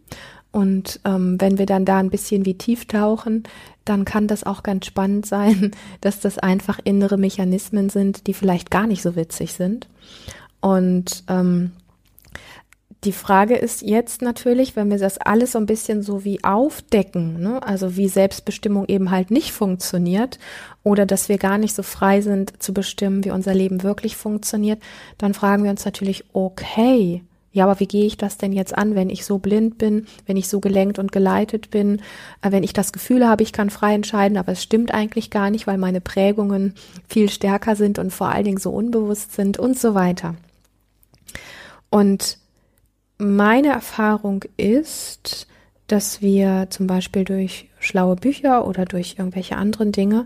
[0.53, 3.43] Und ähm, wenn wir dann da ein bisschen wie tief tauchen,
[3.85, 8.69] dann kann das auch ganz spannend sein, dass das einfach innere Mechanismen sind, die vielleicht
[8.69, 9.89] gar nicht so witzig sind.
[10.61, 11.71] Und ähm,
[13.03, 17.41] die Frage ist jetzt natürlich, wenn wir das alles so ein bisschen so wie aufdecken,
[17.41, 17.61] ne?
[17.63, 20.37] also wie Selbstbestimmung eben halt nicht funktioniert
[20.83, 24.79] oder dass wir gar nicht so frei sind zu bestimmen, wie unser Leben wirklich funktioniert,
[25.17, 28.95] dann fragen wir uns natürlich, okay, ja, aber wie gehe ich das denn jetzt an,
[28.95, 32.01] wenn ich so blind bin, wenn ich so gelenkt und geleitet bin,
[32.41, 35.51] äh, wenn ich das Gefühl habe, ich kann frei entscheiden, aber es stimmt eigentlich gar
[35.51, 36.73] nicht, weil meine Prägungen
[37.07, 40.35] viel stärker sind und vor allen Dingen so unbewusst sind und so weiter.
[41.91, 42.39] Und
[43.19, 45.47] meine Erfahrung ist,
[45.85, 50.25] dass wir zum Beispiel durch schlaue Bücher oder durch irgendwelche anderen Dinge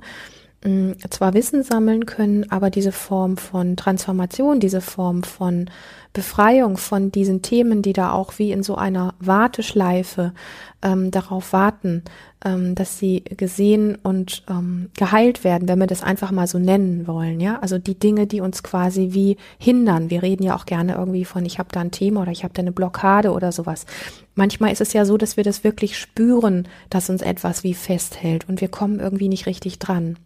[1.10, 5.70] zwar Wissen sammeln können, aber diese Form von Transformation, diese Form von
[6.14, 10.34] Befreiung von diesen Themen, die da auch wie in so einer Warteschleife
[10.82, 12.02] ähm, darauf warten,
[12.44, 17.06] ähm, dass sie gesehen und ähm, geheilt werden, wenn wir das einfach mal so nennen
[17.06, 17.60] wollen, ja.
[17.60, 20.10] Also die Dinge, die uns quasi wie hindern.
[20.10, 22.54] Wir reden ja auch gerne irgendwie von, ich habe da ein Thema oder ich habe
[22.56, 23.86] da eine Blockade oder sowas.
[24.34, 28.50] Manchmal ist es ja so, dass wir das wirklich spüren, dass uns etwas wie festhält
[28.50, 30.18] und wir kommen irgendwie nicht richtig dran.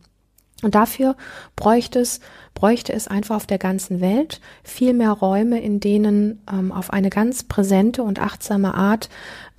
[0.62, 1.16] Und dafür
[1.56, 2.20] bräuchte es,
[2.54, 7.10] bräuchte es einfach auf der ganzen Welt viel mehr Räume, in denen ähm, auf eine
[7.10, 9.10] ganz präsente und achtsame Art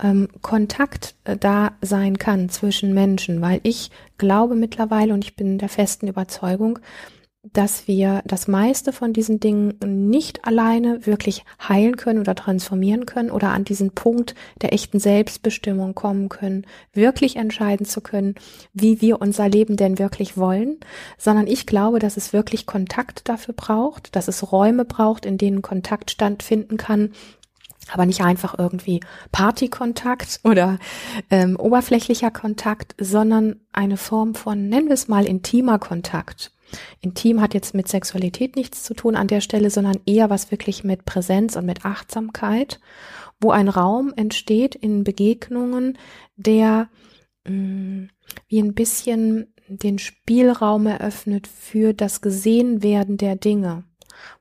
[0.01, 5.57] ähm, Kontakt äh, da sein kann zwischen Menschen, weil ich glaube mittlerweile und ich bin
[5.57, 6.79] der festen Überzeugung,
[7.51, 13.29] dass wir das meiste von diesen Dingen nicht alleine wirklich heilen können oder transformieren können
[13.29, 18.35] oder an diesen Punkt der echten Selbstbestimmung kommen können, wirklich entscheiden zu können,
[18.73, 20.77] wie wir unser Leben denn wirklich wollen,
[21.17, 25.61] sondern ich glaube, dass es wirklich Kontakt dafür braucht, dass es Räume braucht, in denen
[25.61, 27.11] Kontakt stattfinden kann,
[27.91, 29.01] aber nicht einfach irgendwie
[29.33, 30.79] Partykontakt oder
[31.29, 36.53] ähm, oberflächlicher Kontakt, sondern eine Form von, nennen wir es mal, intimer Kontakt
[37.01, 40.83] Intim hat jetzt mit Sexualität nichts zu tun an der Stelle, sondern eher was wirklich
[40.83, 42.79] mit Präsenz und mit Achtsamkeit,
[43.39, 45.97] wo ein Raum entsteht in Begegnungen,
[46.35, 46.89] der
[47.45, 48.09] mh, mm,
[48.47, 53.83] wie ein bisschen den Spielraum eröffnet für das Gesehenwerden der Dinge,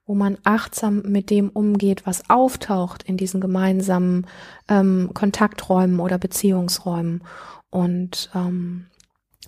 [0.04, 4.26] wo man achtsam mit dem umgeht, was auftaucht in diesen gemeinsamen
[4.68, 7.22] ähm, Kontakträumen oder Beziehungsräumen.
[7.70, 8.86] Und ähm,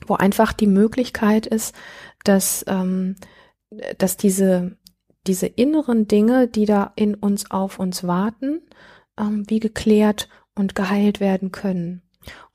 [0.06, 1.74] wo einfach die Möglichkeit ist,
[2.24, 3.16] dass, ähm,
[3.98, 4.76] dass diese,
[5.26, 8.62] diese inneren Dinge, die da in uns auf uns warten,
[9.18, 12.02] ähm, wie geklärt und geheilt werden können.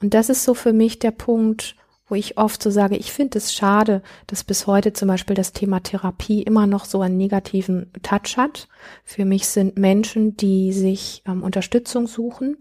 [0.01, 1.75] Und das ist so für mich der Punkt,
[2.09, 5.53] wo ich oft so sage, ich finde es schade, dass bis heute zum Beispiel das
[5.53, 8.67] Thema Therapie immer noch so einen negativen Touch hat.
[9.05, 12.57] Für mich sind Menschen, die sich ähm, Unterstützung suchen,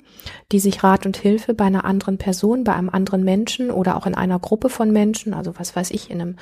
[0.52, 4.06] die sich Rat und Hilfe bei einer anderen Person, bei einem anderen Menschen oder auch
[4.06, 6.36] in einer Gruppe von Menschen, also was weiß ich, in einem,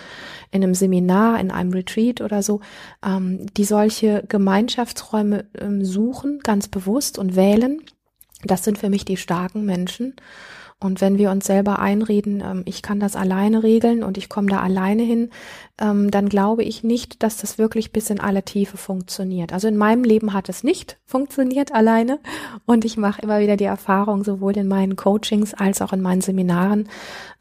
[0.51, 2.61] in einem Seminar, in einem Retreat oder so,
[3.05, 7.83] ähm, die solche Gemeinschaftsräume ähm, suchen, ganz bewusst und wählen.
[8.45, 10.15] Das sind für mich die starken Menschen.
[10.79, 14.49] Und wenn wir uns selber einreden, ähm, ich kann das alleine regeln und ich komme
[14.49, 15.31] da alleine hin,
[15.81, 19.55] ähm, dann glaube ich nicht, dass das wirklich bis in alle Tiefe funktioniert.
[19.55, 22.19] Also in meinem Leben hat es nicht funktioniert alleine
[22.67, 26.21] und ich mache immer wieder die Erfahrung, sowohl in meinen Coachings als auch in meinen
[26.21, 26.91] Seminaren,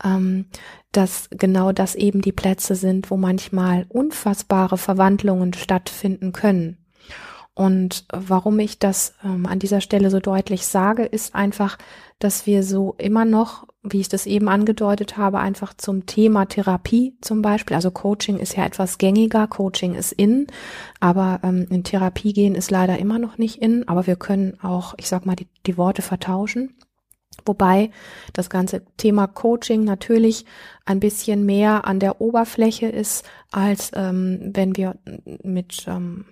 [0.02, 0.46] ähm,
[0.94, 6.78] dass genau das eben die Plätze sind, wo manchmal unfassbare Verwandlungen stattfinden können.
[7.56, 11.78] Und warum ich das ähm, an dieser Stelle so deutlich sage, ist einfach,
[12.20, 17.16] dass wir so immer noch, wie ich das eben angedeutet habe, einfach zum Thema Therapie
[17.22, 20.48] zum Beispiel, also Coaching ist ja etwas gängiger, Coaching ist in,
[21.00, 24.94] aber ähm, in Therapie gehen ist leider immer noch nicht in, aber wir können auch,
[24.98, 26.74] ich sag mal, die, die Worte vertauschen.
[27.46, 27.92] Wobei
[28.34, 30.46] das ganze Thema Coaching natürlich
[30.86, 34.96] ein bisschen mehr an der Oberfläche ist, als ähm, wenn wir
[35.44, 36.26] mit ähm,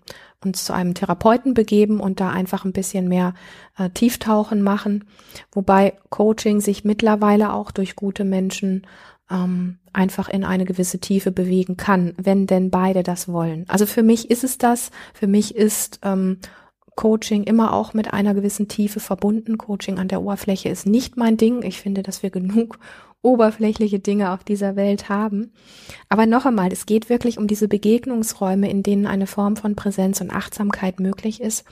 [0.43, 3.34] uns zu einem Therapeuten begeben und da einfach ein bisschen mehr
[3.78, 5.06] äh, Tieftauchen machen.
[5.52, 8.86] Wobei Coaching sich mittlerweile auch durch gute Menschen
[9.32, 13.65] ähm, einfach in eine gewisse Tiefe bewegen kann, wenn denn beide das wollen.
[13.67, 14.91] Also für mich ist es das.
[15.13, 16.39] Für mich ist ähm,
[16.95, 19.58] Coaching immer auch mit einer gewissen Tiefe verbunden.
[19.58, 21.63] Coaching an der Oberfläche ist nicht mein Ding.
[21.63, 22.79] Ich finde, dass wir genug
[23.21, 25.53] oberflächliche Dinge auf dieser Welt haben.
[26.10, 30.19] Aber noch einmal, es geht wirklich um diese Begegnungsräume, in denen eine Form von Präsenz
[30.19, 31.63] und Achtsamkeit möglich ist.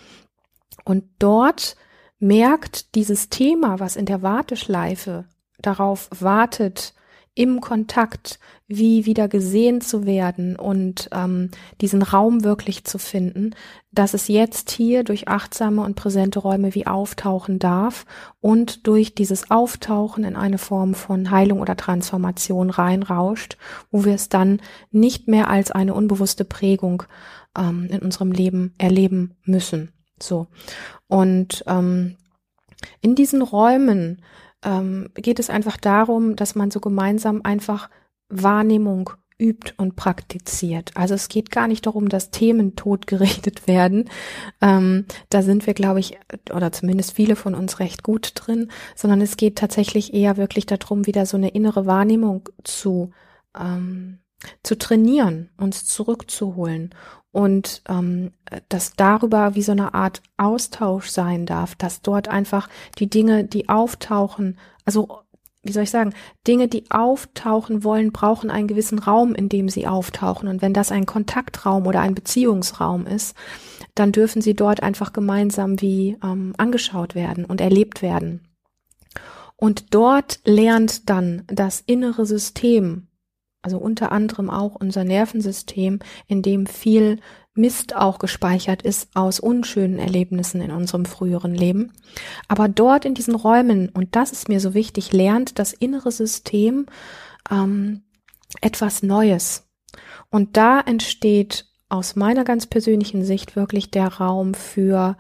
[0.85, 1.75] Und dort
[2.19, 5.25] merkt dieses Thema, was in der Warteschleife
[5.59, 6.93] darauf wartet,
[7.33, 13.55] im Kontakt, wie wieder gesehen zu werden und ähm, diesen Raum wirklich zu finden,
[13.91, 18.05] dass es jetzt hier durch achtsame und präsente Räume wie auftauchen darf
[18.41, 23.57] und durch dieses Auftauchen in eine Form von Heilung oder Transformation reinrauscht,
[23.91, 27.03] wo wir es dann nicht mehr als eine unbewusste Prägung
[27.57, 29.93] ähm, in unserem Leben erleben müssen.
[30.21, 30.47] So.
[31.07, 32.17] Und ähm,
[33.01, 34.21] in diesen Räumen
[34.63, 37.89] ähm, geht es einfach darum, dass man so gemeinsam einfach
[38.29, 40.91] Wahrnehmung übt und praktiziert.
[40.95, 44.09] Also es geht gar nicht darum, dass Themen tot geredet werden.
[44.61, 46.17] Ähm, da sind wir, glaube ich,
[46.53, 51.07] oder zumindest viele von uns recht gut drin, sondern es geht tatsächlich eher wirklich darum,
[51.07, 53.11] wieder so eine innere Wahrnehmung zu
[53.57, 54.19] ähm,
[54.63, 56.93] zu trainieren, uns zurückzuholen
[57.31, 58.31] und ähm,
[58.69, 62.67] dass darüber wie so eine Art Austausch sein darf, dass dort einfach
[62.99, 65.21] die Dinge, die auftauchen, also
[65.63, 66.13] wie soll ich sagen,
[66.47, 70.49] Dinge, die auftauchen wollen, brauchen einen gewissen Raum, in dem sie auftauchen.
[70.49, 73.35] Und wenn das ein Kontaktraum oder ein Beziehungsraum ist,
[73.93, 78.47] dann dürfen sie dort einfach gemeinsam wie ähm, angeschaut werden und erlebt werden.
[79.55, 83.07] Und dort lernt dann das innere System,
[83.61, 87.19] also unter anderem auch unser Nervensystem, in dem viel
[87.53, 91.91] Mist auch gespeichert ist aus unschönen Erlebnissen in unserem früheren Leben.
[92.47, 96.85] Aber dort in diesen Räumen, und das ist mir so wichtig, lernt das innere System
[97.49, 98.03] ähm,
[98.61, 99.69] etwas Neues.
[100.29, 105.17] Und da entsteht aus meiner ganz persönlichen Sicht wirklich der Raum für,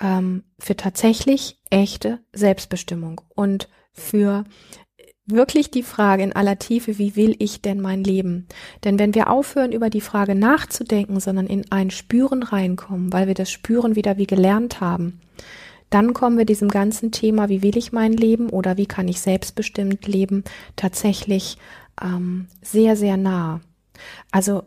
[0.00, 4.44] ähm, für tatsächlich echte Selbstbestimmung und für
[5.26, 8.46] wirklich die Frage in aller Tiefe, wie will ich denn mein Leben?
[8.84, 13.34] Denn wenn wir aufhören, über die Frage nachzudenken, sondern in ein Spüren reinkommen, weil wir
[13.34, 15.20] das Spüren wieder wie gelernt haben,
[15.90, 19.20] dann kommen wir diesem ganzen Thema, wie will ich mein Leben oder wie kann ich
[19.20, 20.42] selbstbestimmt leben,
[20.74, 21.58] tatsächlich
[22.02, 23.60] ähm, sehr, sehr nah.
[24.30, 24.62] Also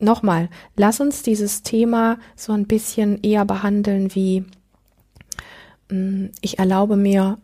[0.00, 4.44] nochmal, lass uns dieses Thema so ein bisschen eher behandeln wie,
[5.90, 7.38] mm, ich erlaube mir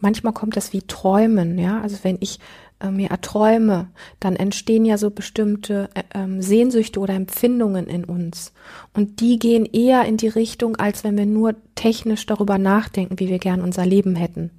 [0.00, 1.80] manchmal kommt das wie Träumen, ja.
[1.80, 2.38] Also wenn ich
[2.80, 3.88] äh, mir erträume,
[4.20, 8.52] dann entstehen ja so bestimmte äh, ähm, Sehnsüchte oder Empfindungen in uns.
[8.92, 13.28] Und die gehen eher in die Richtung, als wenn wir nur technisch darüber nachdenken, wie
[13.28, 14.50] wir gern unser Leben hätten.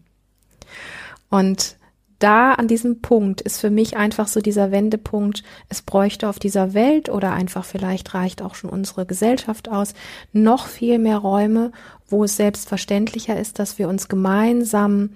[1.29, 1.77] Und
[2.24, 6.74] da an diesem Punkt ist für mich einfach so dieser Wendepunkt, es bräuchte auf dieser
[6.74, 9.94] Welt oder einfach vielleicht reicht auch schon unsere Gesellschaft aus,
[10.32, 11.74] noch viel mehr Räume,
[12.08, 15.10] wo es selbstverständlicher ist, dass wir uns gemeinsam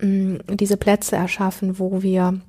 [0.00, 2.40] mh, mm, diese Plätze erschaffen, wo wir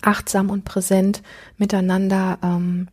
[0.00, 1.22] achtsam und präsent
[1.58, 2.88] miteinander ähm,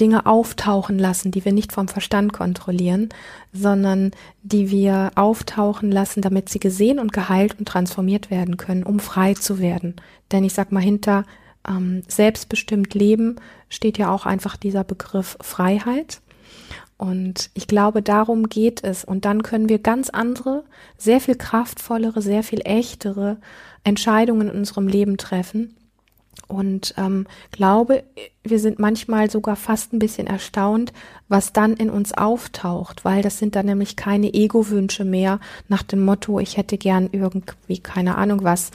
[0.00, 3.10] Dinge auftauchen lassen, die wir nicht vom Verstand kontrollieren,
[3.52, 8.98] sondern die wir auftauchen lassen, damit sie gesehen und geheilt und transformiert werden können, um
[8.98, 9.96] frei zu werden.
[10.32, 11.24] Denn ich sag mal, hinter
[11.68, 13.36] ähm, selbstbestimmt Leben
[13.68, 16.20] steht ja auch einfach dieser Begriff Freiheit.
[16.96, 19.04] Und ich glaube, darum geht es.
[19.04, 20.64] Und dann können wir ganz andere,
[20.98, 23.38] sehr viel kraftvollere, sehr viel echtere
[23.84, 25.74] Entscheidungen in unserem Leben treffen
[26.50, 28.04] und ähm, glaube,
[28.42, 30.92] wir sind manchmal sogar fast ein bisschen erstaunt,
[31.28, 36.04] was dann in uns auftaucht, weil das sind dann nämlich keine Ego-Wünsche mehr nach dem
[36.04, 38.70] Motto, ich hätte gern irgendwie, keine Ahnung was,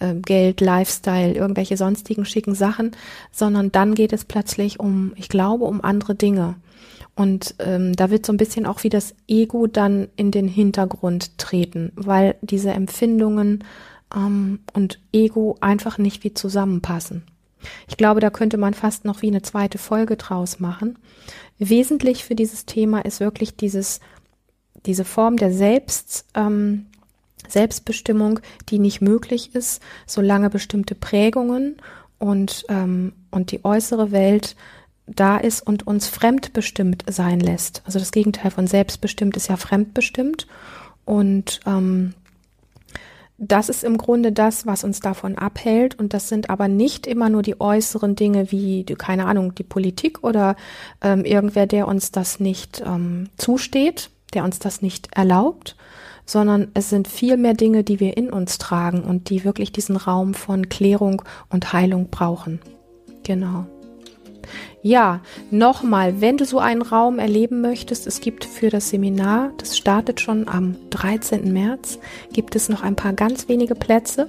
[0.00, 2.92] äh, Geld, Lifestyle, irgendwelche sonstigen schicken Sachen,
[3.32, 6.56] sondern dann geht es plötzlich um, ich glaube, um andere Dinge.
[7.16, 11.38] Und ähm, da wird so ein bisschen auch wie das Ego dann in den Hintergrund
[11.38, 13.62] treten, weil diese Empfindungen
[14.14, 17.24] ähm, und Ego einfach nicht wie zusammenpassen.
[17.88, 20.98] Ich glaube, da könnte man fast noch wie eine zweite Folge draus machen.
[21.58, 24.00] Wesentlich für dieses Thema ist wirklich dieses,
[24.84, 26.86] diese Form der Selbst, ähm,
[27.48, 31.76] Selbstbestimmung, die nicht möglich ist, solange bestimmte Prägungen
[32.18, 34.56] und, ähm, und die äußere Welt
[35.06, 37.82] da ist und uns fremdbestimmt sein lässt.
[37.84, 40.46] Also das Gegenteil von selbstbestimmt ist ja fremdbestimmt.
[41.04, 42.14] Und ähm,
[43.38, 45.98] das ist im Grunde das, was uns davon abhält.
[45.98, 50.22] Und das sind aber nicht immer nur die äußeren Dinge wie, keine Ahnung, die Politik
[50.22, 50.56] oder
[51.02, 55.76] ähm, irgendwer, der uns das nicht ähm, zusteht, der uns das nicht erlaubt,
[56.26, 59.96] sondern es sind viel mehr Dinge, die wir in uns tragen und die wirklich diesen
[59.96, 62.60] Raum von Klärung und Heilung brauchen.
[63.24, 63.66] Genau.
[64.86, 69.78] Ja, nochmal, wenn du so einen Raum erleben möchtest, es gibt für das Seminar, das
[69.78, 71.50] startet schon am 13.
[71.54, 71.98] März,
[72.34, 74.28] gibt es noch ein paar ganz wenige Plätze.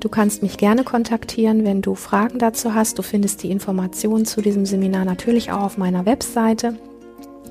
[0.00, 2.98] Du kannst mich gerne kontaktieren, wenn du Fragen dazu hast.
[2.98, 6.78] Du findest die Informationen zu diesem Seminar natürlich auch auf meiner Webseite.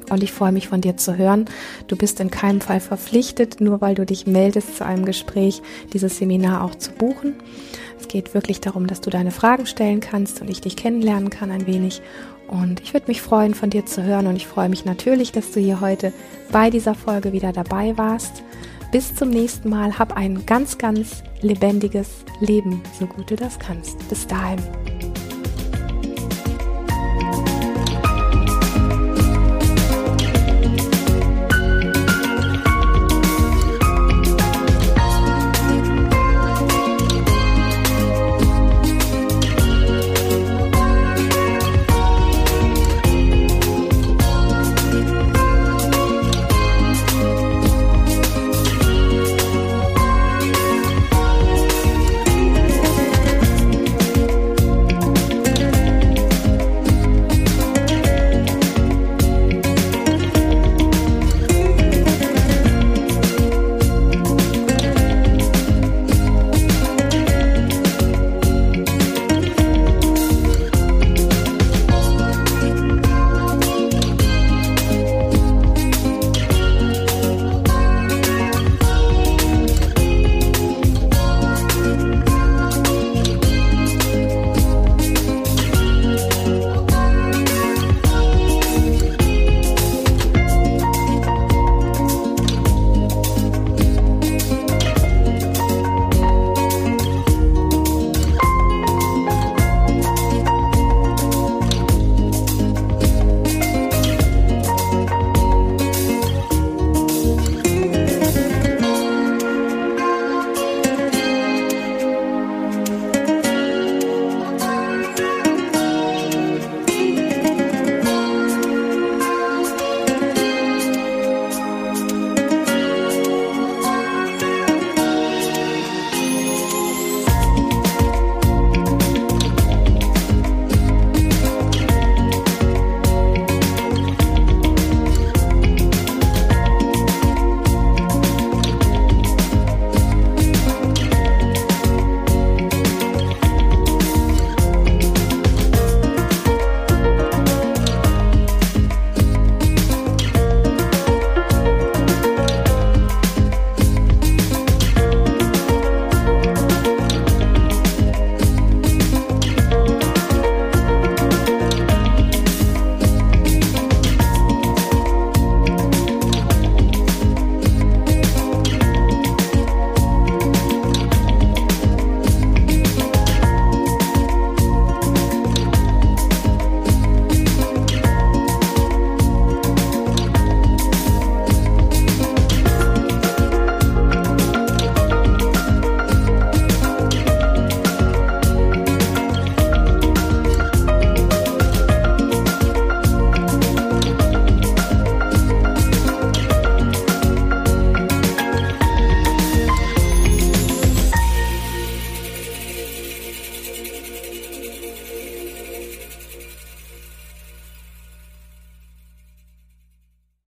[0.10, 1.46] Und ich freue mich von dir zu hören.
[1.88, 5.62] Du bist in keinem Fall verpflichtet, nur weil du dich meldest zu einem Gespräch,
[5.94, 7.36] dieses Seminar auch zu buchen.
[8.00, 11.52] Es geht wirklich darum, dass du deine Fragen stellen kannst und ich dich kennenlernen kann
[11.52, 12.02] ein wenig.
[12.50, 14.28] Und ich würde mich freuen, von dir zu hören.
[14.28, 16.12] Und ich freue mich natürlich, dass du hier heute
[16.52, 18.44] bei dieser Folge wieder dabei warst.
[18.92, 20.00] Bis zum nächsten Mal.
[20.00, 24.08] Hab ein ganz, ganz lebendiges Leben, so gut du das kannst.
[24.10, 24.60] Bis dahin.